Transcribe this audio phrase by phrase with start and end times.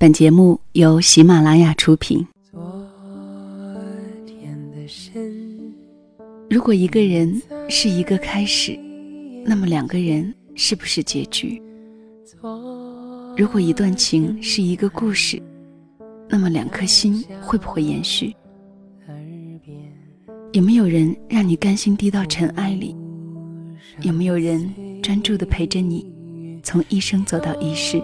[0.00, 2.26] 本节目由喜马拉雅出品。
[6.48, 7.30] 如果一个人
[7.68, 8.74] 是一个开始，
[9.44, 11.60] 那么两个人是不是结局？
[13.36, 15.38] 如果一段情是一个故事，
[16.30, 18.34] 那么两颗心会不会延续？
[20.52, 22.96] 有没有人让你甘心低到尘埃里？
[24.00, 24.66] 有没有人
[25.02, 26.10] 专注的陪着你，
[26.62, 28.02] 从一生走到一世？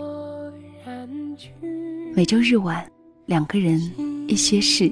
[2.17, 2.83] 每周日晚，
[3.27, 3.79] 两个人，
[4.27, 4.91] 一些事，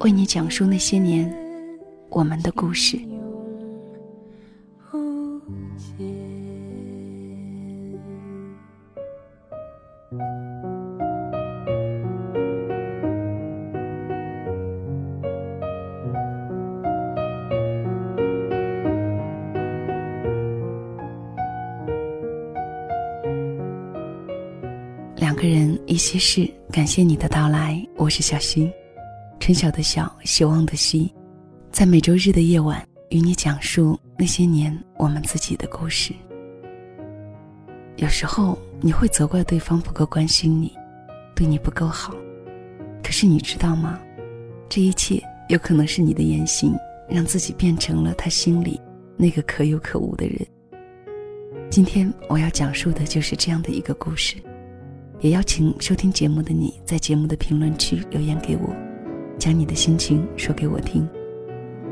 [0.00, 1.32] 为你讲述那些年
[2.10, 2.98] 我们的故事。
[25.92, 28.72] 一些事，感谢你的到来，我是小溪，
[29.38, 31.12] 春晓的晓，希望的希，
[31.70, 36.14] 在每周日的夜晚与你讲述那些年我们自己的故事。
[37.96, 40.72] 有时候你会责怪对方不够关心你，
[41.36, 42.14] 对你不够好，
[43.02, 44.00] 可是你知道吗？
[44.70, 46.74] 这一切有可能是你的言行，
[47.06, 48.80] 让自己变成了他心里
[49.18, 50.38] 那个可有可无的人。
[51.68, 54.36] 今天我要讲述的就是这样的一个故事。
[55.22, 58.74] 也邀请收听节目的你在节目的评论区留言给我，
[59.38, 61.08] 将你的心情说给我听。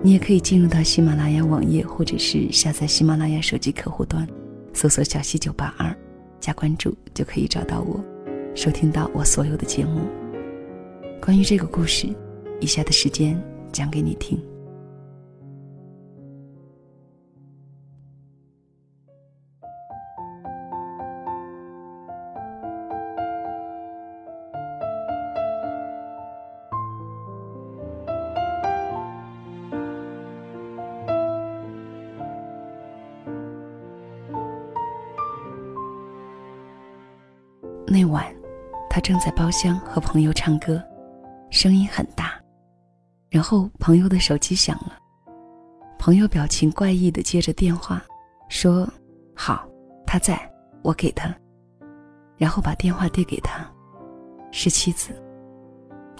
[0.03, 4.27] 你也可以进入到喜马拉雅网页，或者是下载喜马拉雅手机客户端，
[4.73, 5.97] 搜索“小溪九八二”，
[6.41, 8.05] 加关注就可以找到我，
[8.57, 10.01] 收听到我所有的节目。
[11.23, 12.09] 关于这个故事，
[12.61, 14.43] 以下的时间讲给你听。
[37.93, 38.25] 那晚，
[38.89, 40.81] 他正在包厢和朋友唱歌，
[41.51, 42.41] 声音很大。
[43.29, 44.97] 然后朋友的手机响了，
[45.99, 48.01] 朋友表情怪异的接着电话，
[48.49, 48.89] 说
[49.35, 49.69] ：“好，
[50.07, 50.41] 他在，
[50.83, 51.35] 我给他。”
[52.39, 53.69] 然后把电话递给他，
[54.53, 55.11] 是妻子。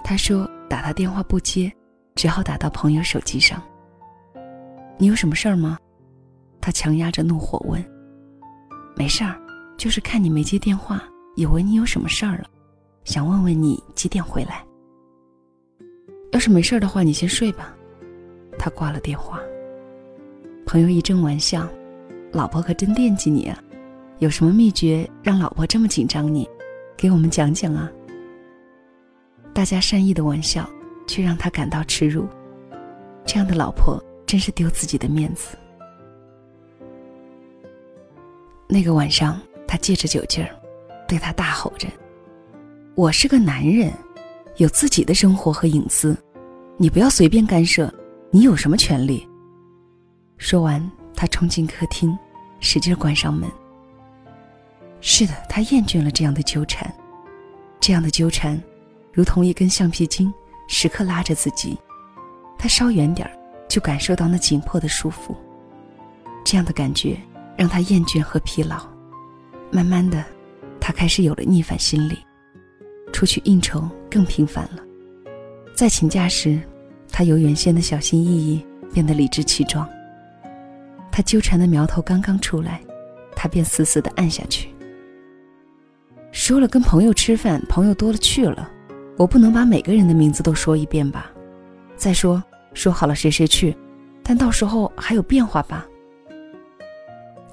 [0.03, 1.71] 他说打他电话不接，
[2.15, 3.63] 只好打到朋友手机上。
[4.97, 5.77] 你有什么事儿吗？
[6.59, 7.81] 他强压着怒火问。
[8.93, 9.39] 没事儿，
[9.77, 11.01] 就是看你没接电话。
[11.35, 12.45] 以为你有什么事儿了，
[13.03, 14.63] 想问问你几点回来。
[16.31, 17.75] 要是没事儿的话，你先睡吧。
[18.57, 19.39] 他挂了电话。
[20.65, 21.67] 朋友一阵玩笑
[22.31, 23.57] ：“老婆可真惦记你啊，
[24.19, 26.47] 有什么秘诀让老婆这么紧张你？
[26.95, 27.91] 给我们讲讲啊。”
[29.53, 30.69] 大家善意的玩笑，
[31.07, 32.25] 却让他感到耻辱。
[33.25, 35.57] 这样的老婆真是丢自己的面子。
[38.69, 39.37] 那个晚上，
[39.67, 40.60] 他借着酒劲儿。
[41.11, 41.89] 对他大吼着
[42.95, 43.91] ：“我是个男人，
[44.55, 46.17] 有自己的生活和隐私，
[46.77, 47.93] 你不要随便干涉。
[48.31, 49.27] 你有什么权利？”
[50.39, 52.17] 说完，他冲进客厅，
[52.61, 53.51] 使劲关上门。
[55.01, 56.89] 是的，他厌倦了这样的纠缠，
[57.81, 58.57] 这样的纠缠，
[59.11, 60.33] 如同一根橡皮筋，
[60.69, 61.77] 时刻拉着自己。
[62.57, 65.35] 他稍远点儿，就感受到那紧迫的束缚。
[66.45, 67.17] 这样的感觉
[67.57, 68.87] 让他厌倦和疲劳，
[69.73, 70.23] 慢慢的。
[70.81, 72.17] 他开始有了逆反心理，
[73.13, 74.83] 出去应酬更频繁了。
[75.75, 76.59] 在请假时，
[77.11, 79.87] 他由原先的小心翼翼变得理直气壮。
[81.11, 82.81] 他纠缠的苗头刚刚出来，
[83.35, 84.69] 他便死死的按下去。
[86.31, 88.67] 说了跟朋友吃饭，朋友多了去了，
[89.17, 91.31] 我不能把每个人的名字都说一遍吧？
[91.95, 92.43] 再说
[92.73, 93.77] 说好了谁谁去，
[94.23, 95.85] 但到时候还有变化吧？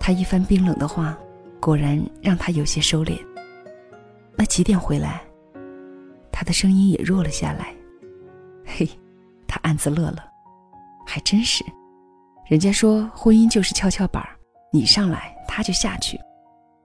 [0.00, 1.18] 他一番冰冷的话。
[1.60, 3.18] 果然让他有些收敛。
[4.36, 5.22] 那几点回来？
[6.30, 7.74] 他的声音也弱了下来。
[8.64, 8.88] 嘿，
[9.46, 10.24] 他暗自乐了，
[11.06, 11.64] 还真是。
[12.46, 14.24] 人家说婚姻就是跷跷板
[14.72, 16.18] 你上来他就下去，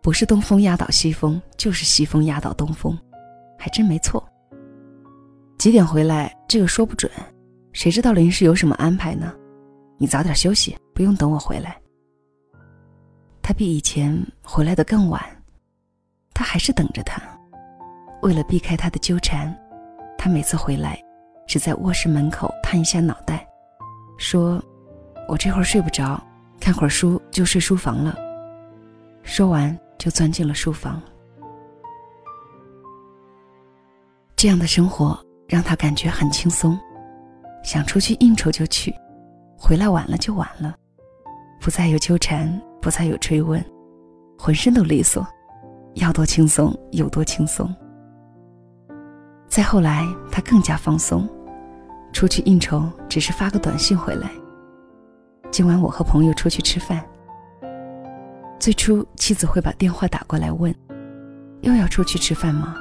[0.01, 2.97] 不是东风压倒西风，就是西风压倒东风，
[3.57, 4.27] 还真没错。
[5.59, 6.35] 几点回来？
[6.47, 7.11] 这个说不准，
[7.73, 9.33] 谁知道临时有什么安排呢？
[9.97, 11.79] 你早点休息，不用等我回来。
[13.43, 15.21] 他比以前回来的更晚，
[16.33, 17.21] 他还是等着他。
[18.21, 19.53] 为了避开他的纠缠，
[20.17, 20.97] 他每次回来，
[21.45, 23.45] 只在卧室门口探一下脑袋，
[24.17, 24.63] 说
[25.27, 26.25] ：“我这会儿睡不着，
[26.57, 28.15] 看会儿书就睡书房了。”
[29.23, 31.01] 说完就钻进了书房。
[34.37, 35.17] 这样的生活
[35.49, 36.79] 让他感觉很轻松，
[37.61, 38.95] 想出去应酬就去，
[39.57, 40.73] 回来晚了就晚了，
[41.59, 43.63] 不再有纠缠，不再有追问，
[44.37, 45.25] 浑身都利索，
[45.93, 47.73] 要多轻松有多轻松。
[49.47, 51.25] 再后来，他更加放松，
[52.11, 54.29] 出去应酬只是发个短信回来。
[55.49, 57.01] 今晚我和朋友出去吃饭。
[58.59, 60.75] 最初，妻子会把电话打过来问
[61.63, 62.75] ：“又要出去吃饭吗？”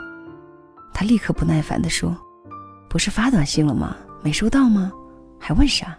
[0.92, 2.12] 他立刻不耐烦地说
[2.90, 3.96] ：“不是发短信了吗？
[4.20, 4.90] 没收到吗？
[5.38, 5.96] 还问啥？”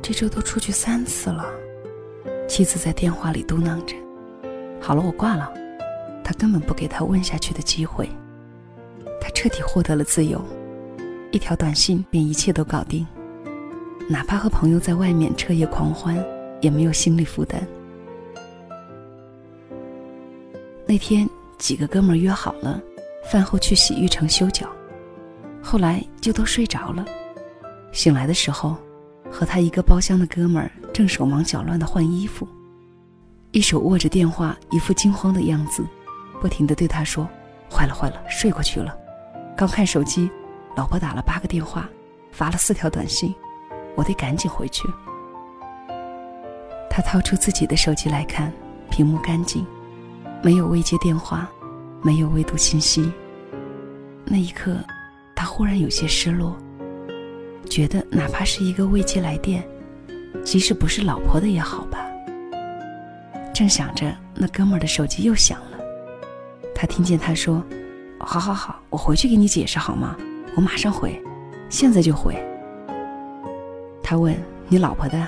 [0.00, 1.44] 这周都出去三次了，
[2.48, 3.94] 妻子在电话里嘟囔着
[4.80, 5.52] ：“好了，我挂了。”
[6.24, 8.08] 他根本不给他问下去的机会。
[9.20, 10.44] 他彻底获得了自由，
[11.30, 13.06] 一条短信便一切都搞定，
[14.08, 16.16] 哪怕和朋友在外面彻夜狂欢，
[16.60, 17.64] 也没有心理负担。
[20.84, 21.28] 那天
[21.58, 22.80] 几个哥们约好了，
[23.30, 24.68] 饭后去洗浴城修脚，
[25.62, 27.04] 后来就都睡着了。
[27.92, 28.76] 醒来的时候，
[29.30, 32.48] 和他一个包厢的哥们儿正手忙脚乱地换衣服，
[33.50, 35.84] 一手握着电话，一副惊慌的样子，
[36.40, 37.28] 不停地对他说
[37.70, 38.96] ：“坏了坏了，睡过去了。
[39.54, 40.30] 刚看手机，
[40.74, 41.86] 老婆打了八个电话，
[42.32, 43.34] 发了四条短信，
[43.94, 44.88] 我得赶紧回去。”
[46.88, 48.50] 他掏出自己的手机来看，
[48.88, 49.66] 屏幕干净。
[50.42, 51.46] 没有未接电话，
[52.00, 53.12] 没有未读信息。
[54.24, 54.78] 那一刻，
[55.34, 56.56] 他忽然有些失落，
[57.68, 59.62] 觉得哪怕是一个未接来电，
[60.44, 62.06] 即使不是老婆的也好吧。
[63.54, 65.78] 正想着，那哥们儿的手机又响了，
[66.74, 67.62] 他听见他说
[68.20, 70.16] ：“好好好，我回去给你解释好吗？
[70.56, 71.22] 我马上回，
[71.68, 72.34] 现在就回。”
[74.02, 74.36] 他问
[74.68, 75.26] ：“你老婆的？”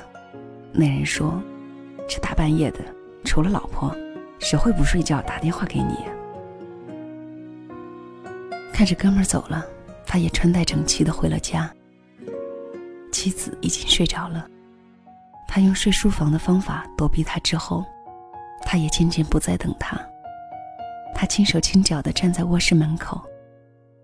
[0.73, 1.43] 那人说
[2.09, 2.79] ：“这大半夜的，
[3.25, 3.95] 除了老婆。”
[4.41, 5.97] 谁会不睡觉打电话给你？
[8.73, 9.67] 看着哥们儿走了，
[10.07, 11.69] 他也穿戴整齐的回了家。
[13.11, 14.49] 妻子已经睡着了，
[15.49, 17.85] 他用睡书房的方法躲避他之后，
[18.61, 19.99] 他也渐渐不再等他。
[21.15, 23.21] 他轻手轻脚的站在卧室门口，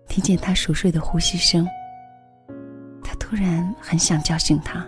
[0.09, 1.65] 听见他熟睡的呼吸声。
[3.03, 4.85] 他突然很想叫醒他，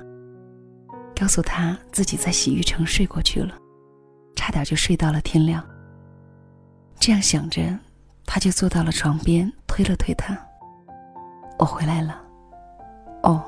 [1.15, 3.55] 告诉他自己在洗浴城睡过去了。
[4.35, 5.63] 差点就睡到了天亮。
[6.99, 7.61] 这样想着，
[8.25, 10.37] 他就坐到了床边，推了推他。
[11.59, 12.21] 我回来了。
[13.23, 13.43] 哦，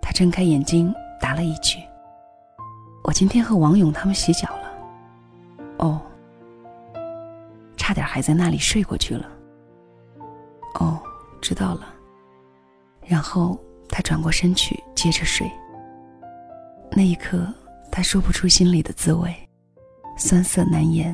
[0.00, 1.78] 他睁开眼睛，答了一句
[3.10, 4.70] ：“我今天和王勇他们洗脚了。”
[5.84, 6.00] 哦，
[7.76, 9.28] 差点还在那里睡过去了。
[10.78, 11.02] 哦，
[11.42, 11.92] 知道了。
[13.04, 13.58] 然后
[13.88, 15.50] 他转过身去，接着睡。
[16.92, 17.52] 那一刻，
[17.90, 19.34] 他说不出心里的滋味。
[20.16, 21.12] 酸涩难言，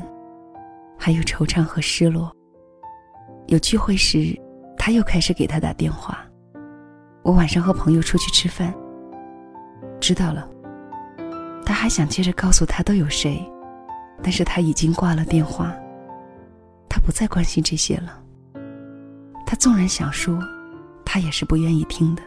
[0.99, 2.31] 还有惆怅和失落。
[3.47, 4.39] 有聚会时，
[4.77, 6.23] 他又开始给他打电话。
[7.23, 8.71] 我晚上和朋友出去吃饭。
[9.99, 10.47] 知道了。
[11.67, 13.45] 他还想接着告诉他都有谁，
[14.23, 15.75] 但是他已经挂了电话。
[16.87, 18.23] 他不再关心这些了。
[19.45, 20.39] 他纵然想说，
[21.03, 22.23] 他也是不愿意听的。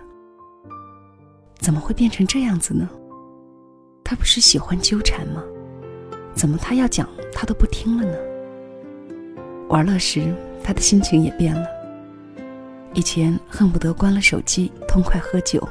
[1.59, 2.87] 怎么会变成这样子呢？
[4.05, 5.43] 他不是喜欢纠缠吗？
[6.35, 8.19] 怎么他要讲他都不听了呢？
[9.71, 11.67] 玩乐时他的心情也变了。
[12.93, 15.67] 以前恨不得关了手机痛快喝酒，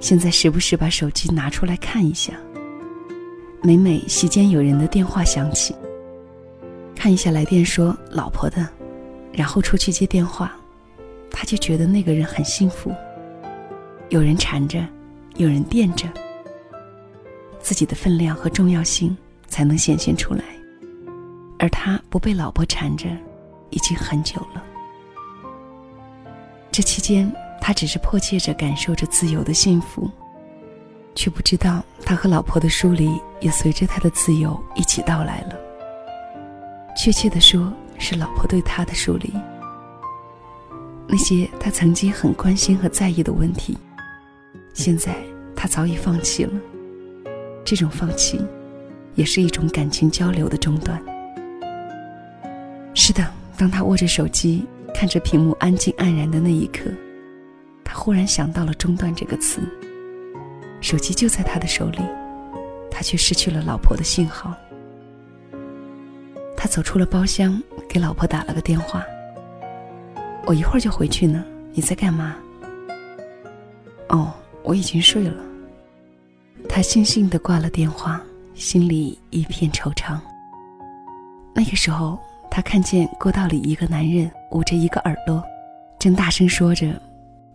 [0.00, 2.34] 现在时不时把手机拿出来看一下。
[3.66, 5.74] 每每席间有人的电话响起，
[6.94, 8.68] 看一下来电说老婆的，
[9.32, 10.54] 然后出去接电话，
[11.30, 12.92] 他就觉得那个人很幸福。
[14.10, 14.86] 有人缠着，
[15.36, 16.06] 有人惦着，
[17.58, 19.16] 自己的分量和重要性。
[19.46, 20.42] 才能显现出来，
[21.60, 23.06] 而他不被老婆缠着，
[23.70, 24.60] 已经很久了。
[26.72, 30.10] 这期间，他只是迫切着感受着自由的幸福，
[31.14, 33.08] 却不知道他和老婆的疏离
[33.44, 35.54] 也随着他的自由一起到来了。
[36.96, 39.32] 确切的说，是老婆对他的疏离。
[41.06, 43.76] 那些他曾经很关心和在意的问题，
[44.72, 45.14] 现在
[45.54, 46.52] 他早已放弃了。
[47.64, 48.40] 这种放弃。
[49.16, 51.00] 也是一种感情交流的中断。
[52.94, 53.24] 是的，
[53.56, 56.90] 当他握着手机，看着屏幕安静黯然的那一刻，
[57.84, 59.60] 他忽然想到了“中断”这个词。
[60.80, 62.00] 手机就在他的手里，
[62.94, 64.54] 他却失去了老婆的信号。
[66.56, 69.04] 他走出了包厢，给老婆打了个电话
[70.46, 72.36] ：“我一会儿就回去呢，你在干嘛
[74.08, 74.32] ？”“哦，
[74.62, 75.34] 我已经睡了。”
[76.70, 78.22] 他悻悻地挂了电话。
[78.54, 80.16] 心里一片惆怅。
[81.52, 82.16] 那个时候，
[82.48, 85.42] 他看见过道里一个男人捂着一个耳朵，
[85.98, 86.94] 正大声说着：“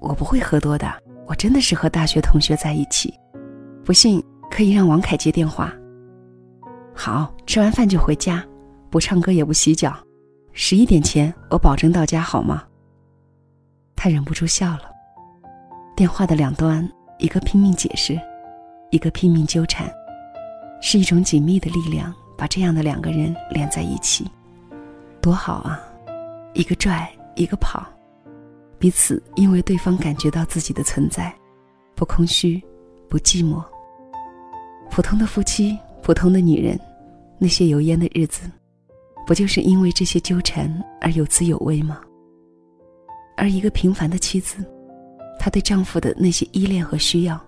[0.02, 0.94] 我不会喝多的，
[1.26, 3.18] 我真的是和大学同学在一起。
[3.86, 5.74] 不信可以让王凯接电话。”
[6.94, 8.46] 好，吃完饭就回家，
[8.90, 9.96] 不唱歌也不洗脚，
[10.52, 12.64] 十一点前我保证到家，好吗？
[13.96, 14.92] 他忍不住笑了。
[15.96, 18.20] 电话的两端，一个拼命解释，
[18.90, 19.90] 一个拼命纠缠，
[20.82, 24.26] 是一种紧密的力量，把这样的两个人连在一起。
[25.22, 25.80] 多好啊！
[26.54, 27.86] 一个拽，一个跑，
[28.78, 31.34] 彼此因为对方感觉到自己的存在，
[31.96, 32.62] 不空虚，
[33.10, 33.64] 不寂寞。
[34.92, 36.80] 普通的夫妻，普通的女人，
[37.38, 38.50] 那些油烟的日子，
[39.26, 40.70] 不就是因为这些纠缠
[41.00, 42.02] 而有滋有味吗？
[43.38, 44.58] 而一个平凡的妻子，
[45.40, 47.40] 她对丈夫的那些依恋和需要，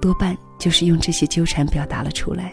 [0.00, 2.52] 多半就是用这些纠缠表达了出来。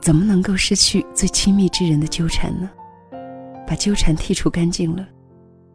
[0.00, 2.70] 怎么能够失去最亲密之人的纠缠呢？
[3.66, 5.06] 把纠缠剔除干净了，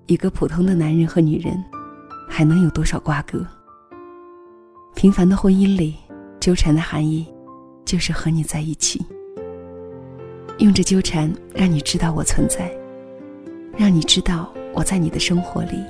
[0.08, 1.64] 一个普通的男人和女人，
[2.28, 3.46] 还能有多少瓜葛？
[4.96, 5.96] 平凡的婚姻里，
[6.44, 7.26] 纠缠的含义，
[7.86, 9.02] 就是和你在一起，
[10.58, 12.70] 用这纠缠让你知道我存在，
[13.78, 15.82] 让你知道我在你的生活里，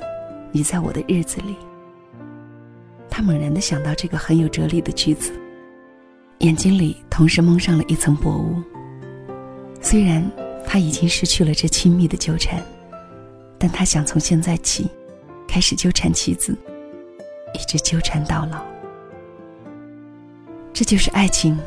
[0.52, 1.56] 你在我的日子里。
[3.10, 5.34] 他猛然的想到这个很有哲理的句子。
[6.42, 8.62] 眼睛里同时蒙上了一层薄雾。
[9.82, 10.24] 虽然
[10.64, 12.64] 他已经失去了这亲密的纠缠，
[13.58, 14.88] 但他想从现在起，
[15.48, 16.56] 开始纠缠妻子，
[17.56, 18.64] 一直纠缠到老。
[20.74, 21.58] 这就是爱情。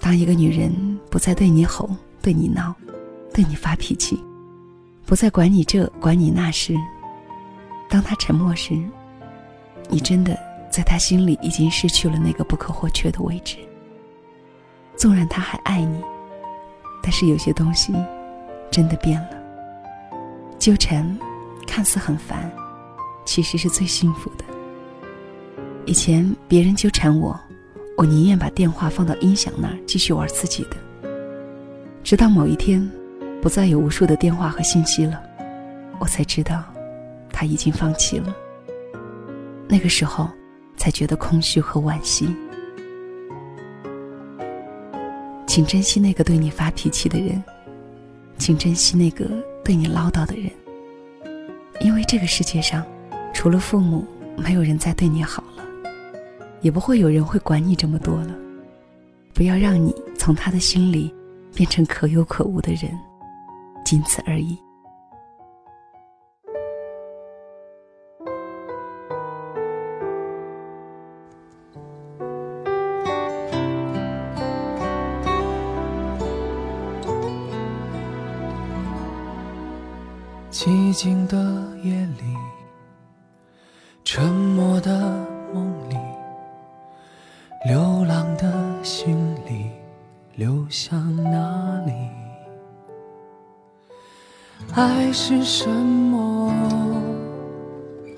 [0.00, 0.72] 当一个女人
[1.10, 1.90] 不再对你吼、
[2.22, 2.74] 对你闹、
[3.32, 4.18] 对你发脾气，
[5.04, 6.74] 不再管你这管你那时，
[7.90, 8.80] 当她沉默时，
[9.88, 10.38] 你真的
[10.70, 13.56] 在她心里已经失去了那个不可或缺的位置。
[14.96, 16.00] 纵然他还爱你，
[17.02, 17.92] 但是有些东西
[18.70, 19.30] 真的变了。
[20.58, 21.18] 纠缠
[21.66, 22.50] 看似很烦，
[23.26, 24.44] 其实是最幸福的。
[25.84, 27.38] 以前别人纠缠我，
[27.96, 30.76] 我宁愿把电话放到音响那儿继续玩自己的。
[32.04, 32.86] 直到某一天，
[33.40, 35.18] 不再有无数的电话和信息了，
[35.98, 36.62] 我才知道
[37.32, 38.36] 他已经放弃了。
[39.66, 40.28] 那个时候，
[40.76, 42.28] 才觉得空虚和惋惜。
[45.46, 47.42] 请珍惜那个对你发脾气的人，
[48.36, 49.24] 请珍惜那个
[49.64, 50.50] 对你唠叨的人。
[51.80, 52.84] 因为这个世界上，
[53.32, 55.65] 除了父母，没有人再对你好了，
[56.66, 58.34] 也不会有人会管你这么多了。
[59.32, 61.14] 不要让你从他的心里
[61.54, 62.90] 变成可有可无的人，
[63.84, 64.58] 仅此而已。
[95.18, 96.52] 是什么？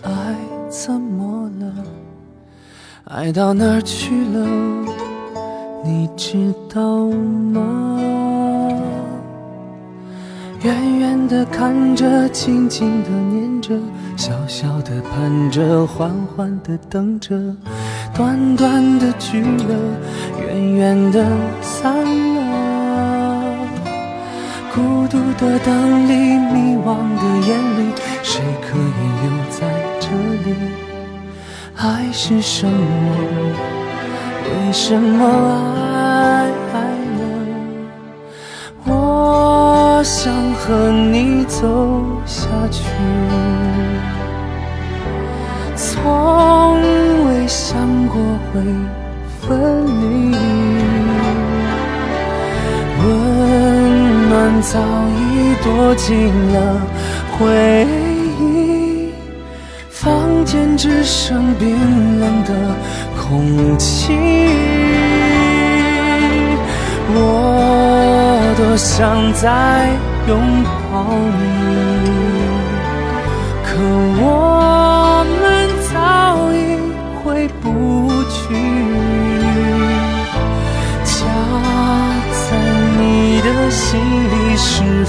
[0.02, 0.10] 爱
[0.68, 1.72] 怎么了？
[3.04, 4.44] 爱到哪儿去了？
[5.84, 7.06] 你知道
[7.54, 8.00] 吗？
[10.64, 13.78] 远远的看着，静静的念着，
[14.16, 17.38] 小小的盼着，缓缓的等着，
[18.12, 19.76] 短短的去了，
[20.40, 21.24] 远远的
[21.62, 22.27] 散了。
[25.10, 26.12] 孤独的灯里，
[26.52, 26.86] 迷惘
[27.16, 27.80] 的眼里，
[28.22, 29.60] 谁可以留在
[29.98, 30.06] 这
[30.44, 30.54] 里？
[31.76, 32.74] 爱是什么？
[34.44, 35.24] 为什么
[35.94, 36.80] 爱
[37.16, 37.22] 了？
[38.84, 42.82] 我想和你走下去，
[45.74, 46.82] 从
[47.28, 48.20] 未想过
[48.52, 48.60] 会
[49.40, 50.67] 分离。
[54.60, 56.80] 早已躲进了
[57.38, 57.86] 回
[58.40, 59.10] 忆，
[59.90, 62.52] 房间只剩冰冷的
[63.16, 64.12] 空气。
[67.14, 67.64] 我。
[68.58, 69.88] 多想再
[70.26, 71.04] 拥抱
[71.38, 72.10] 你，
[73.62, 73.68] 可
[74.20, 74.24] 我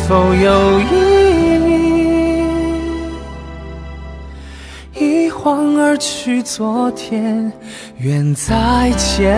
[0.09, 0.85] 否有意
[4.97, 7.53] 义一晃而去昨天
[7.99, 9.37] 远在千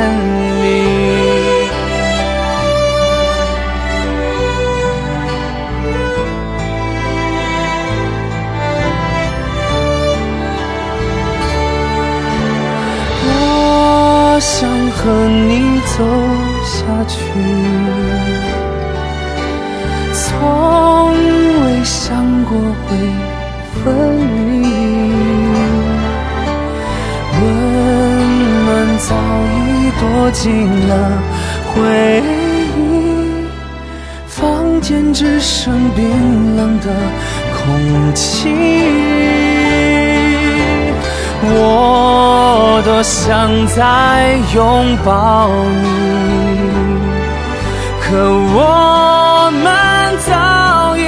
[0.64, 1.68] 里
[13.28, 16.06] 我想和你走
[16.64, 18.21] 下去
[20.42, 22.10] 从未想
[22.46, 22.98] 过会
[23.84, 23.86] 分
[24.50, 24.52] 离，
[27.38, 27.40] 温
[28.66, 28.68] 暖
[28.98, 29.14] 早
[29.54, 29.56] 已
[30.00, 30.50] 躲进
[30.88, 30.92] 了
[31.68, 31.72] 回
[32.76, 32.82] 忆，
[34.26, 36.88] 房间只剩冰冷的
[37.56, 37.62] 空
[38.16, 38.50] 气。
[41.44, 45.52] 我多想再拥抱
[45.84, 45.86] 你，
[48.12, 49.66] 可我们
[50.20, 51.02] 早已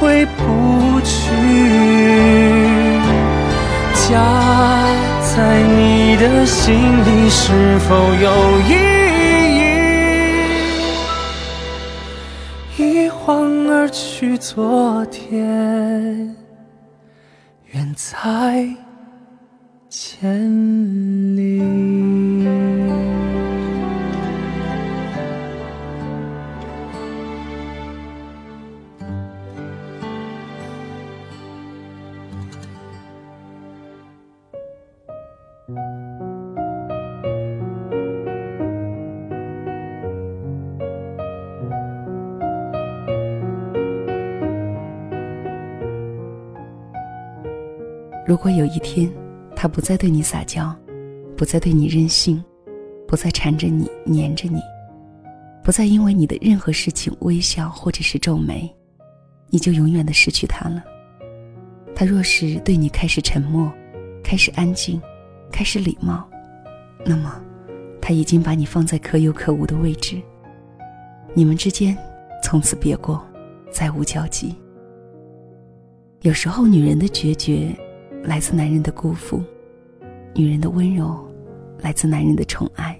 [0.00, 1.12] 回不去。
[4.08, 4.08] 家
[5.20, 6.74] 在你的心
[7.04, 8.72] 里是否有意
[12.78, 12.82] 义？
[13.04, 16.34] 一晃而去，昨天
[17.72, 18.66] 远在。
[19.90, 20.28] 千
[48.28, 49.10] 如果有一天，
[49.56, 50.76] 他不再对你撒娇，
[51.34, 52.44] 不再对你任性，
[53.06, 54.60] 不再缠着你、黏着你，
[55.64, 58.70] 不再因为你的任何事情微笑或者是皱眉，
[59.48, 60.84] 你就永远的失去他了。
[61.94, 63.72] 他若是对你开始沉默，
[64.22, 65.00] 开始安静，
[65.50, 66.28] 开始礼貌，
[67.06, 67.42] 那么
[67.98, 70.20] 他已经把你放在可有可无的位置，
[71.32, 71.96] 你们之间
[72.44, 73.24] 从此别过，
[73.72, 74.54] 再无交集。
[76.20, 77.74] 有时候，女人的决绝。
[78.28, 79.42] 来自男人的辜负，
[80.34, 81.26] 女人的温柔，
[81.80, 82.94] 来自男人的宠爱。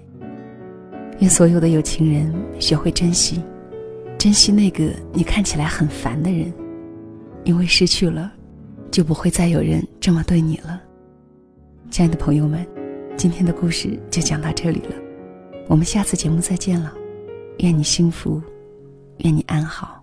[1.19, 3.39] 愿所有的有情人学会珍惜，
[4.17, 6.51] 珍惜那个你看起来很烦的人，
[7.43, 8.31] 因为失去了，
[8.89, 10.81] 就不会再有人这么对你了。
[11.91, 12.65] 亲爱的朋友们，
[13.15, 14.95] 今天的故事就讲到这里了，
[15.67, 16.91] 我们下次节目再见了。
[17.59, 18.41] 愿你幸福，
[19.19, 19.98] 愿你安好。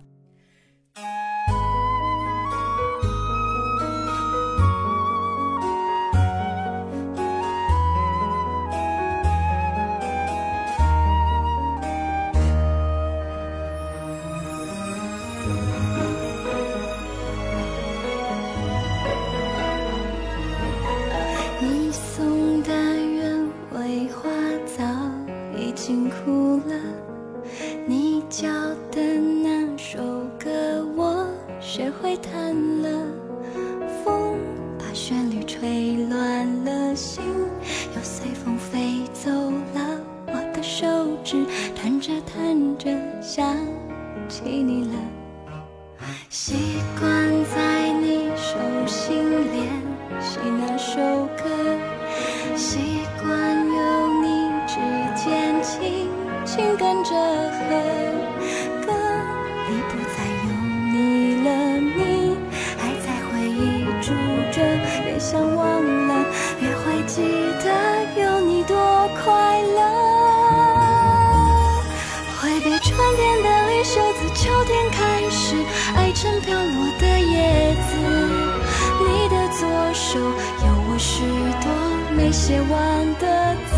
[80.17, 81.23] 有我许
[81.61, 81.69] 多
[82.15, 82.71] 没写完
[83.19, 83.75] 的字，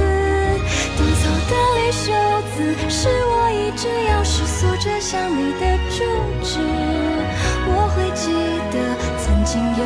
[0.97, 2.12] 断走的绿袖
[2.56, 2.58] 子，
[2.89, 6.04] 是我一直要匙锁着想你的住
[6.43, 6.60] 址。
[7.71, 8.32] 我会记
[8.71, 8.75] 得
[9.19, 9.82] 曾经有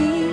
[0.00, 0.25] 你。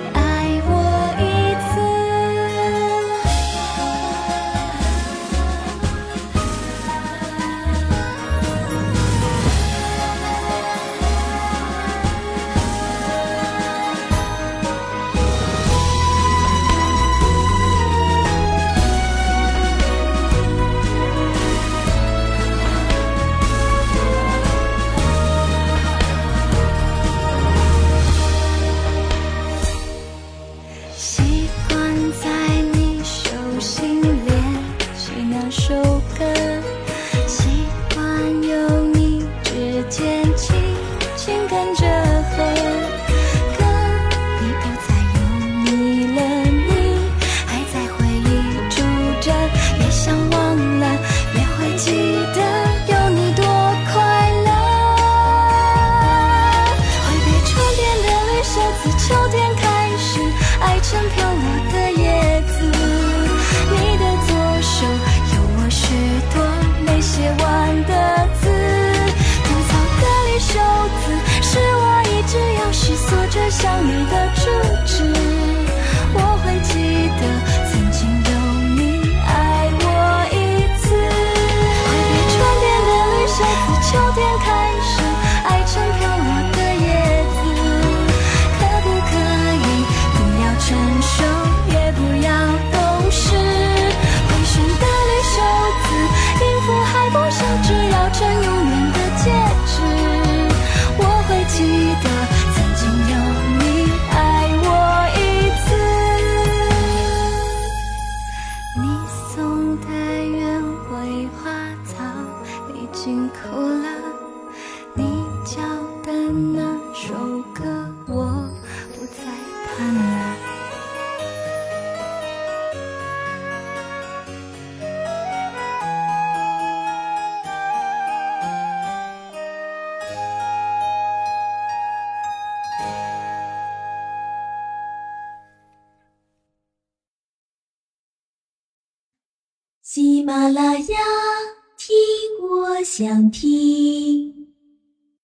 [143.04, 144.13] 想听。